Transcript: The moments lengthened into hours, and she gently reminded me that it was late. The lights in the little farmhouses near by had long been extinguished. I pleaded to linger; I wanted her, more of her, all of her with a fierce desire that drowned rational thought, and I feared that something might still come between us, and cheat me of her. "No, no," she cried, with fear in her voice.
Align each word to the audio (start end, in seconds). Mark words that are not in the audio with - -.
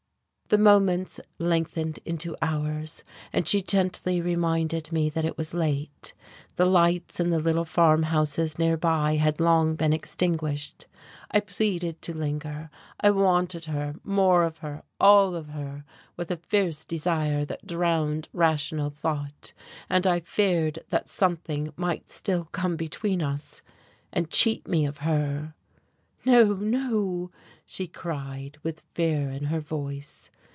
The 0.51 0.57
moments 0.57 1.21
lengthened 1.39 1.99
into 2.03 2.35
hours, 2.41 3.05
and 3.31 3.47
she 3.47 3.61
gently 3.61 4.19
reminded 4.19 4.91
me 4.91 5.09
that 5.09 5.23
it 5.23 5.37
was 5.37 5.53
late. 5.53 6.13
The 6.57 6.65
lights 6.65 7.21
in 7.21 7.29
the 7.29 7.39
little 7.39 7.63
farmhouses 7.63 8.59
near 8.59 8.75
by 8.75 9.15
had 9.15 9.39
long 9.39 9.77
been 9.77 9.93
extinguished. 9.93 10.87
I 11.31 11.39
pleaded 11.39 12.01
to 12.01 12.13
linger; 12.13 12.69
I 12.99 13.11
wanted 13.11 13.63
her, 13.63 13.93
more 14.03 14.43
of 14.43 14.57
her, 14.57 14.83
all 14.99 15.37
of 15.37 15.47
her 15.51 15.85
with 16.17 16.29
a 16.31 16.35
fierce 16.35 16.83
desire 16.83 17.45
that 17.45 17.65
drowned 17.65 18.27
rational 18.33 18.89
thought, 18.89 19.53
and 19.89 20.05
I 20.05 20.19
feared 20.19 20.79
that 20.89 21.07
something 21.07 21.71
might 21.77 22.09
still 22.09 22.43
come 22.43 22.75
between 22.75 23.21
us, 23.21 23.61
and 24.11 24.29
cheat 24.29 24.67
me 24.67 24.85
of 24.85 24.97
her. 24.97 25.53
"No, 26.25 26.55
no," 26.55 27.31
she 27.65 27.87
cried, 27.87 28.57
with 28.63 28.81
fear 28.93 29.29
in 29.31 29.45
her 29.45 29.61
voice. 29.61 30.29